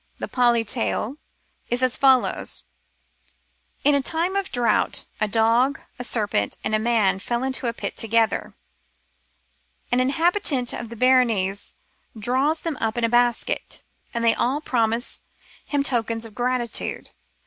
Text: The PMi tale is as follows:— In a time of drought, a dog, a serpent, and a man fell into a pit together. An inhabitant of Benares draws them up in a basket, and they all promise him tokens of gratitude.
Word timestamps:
The 0.17 0.27
PMi 0.27 0.65
tale 0.65 1.17
is 1.69 1.83
as 1.83 1.95
follows:— 1.95 2.63
In 3.83 3.93
a 3.93 4.01
time 4.01 4.35
of 4.35 4.51
drought, 4.51 5.05
a 5.19 5.27
dog, 5.27 5.79
a 5.99 6.03
serpent, 6.03 6.57
and 6.63 6.73
a 6.73 6.79
man 6.79 7.19
fell 7.19 7.43
into 7.43 7.67
a 7.67 7.73
pit 7.73 7.97
together. 7.97 8.55
An 9.91 9.99
inhabitant 9.99 10.73
of 10.73 10.89
Benares 10.89 11.75
draws 12.17 12.61
them 12.61 12.79
up 12.81 12.97
in 12.97 13.03
a 13.03 13.09
basket, 13.09 13.83
and 14.11 14.25
they 14.25 14.33
all 14.33 14.59
promise 14.59 15.19
him 15.67 15.83
tokens 15.83 16.25
of 16.25 16.33
gratitude. 16.33 17.11